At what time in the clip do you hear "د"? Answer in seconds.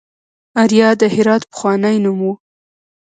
1.01-1.03